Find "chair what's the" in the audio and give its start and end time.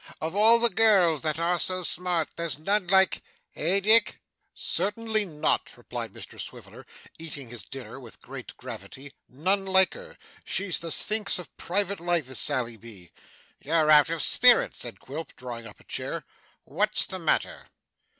15.83-17.19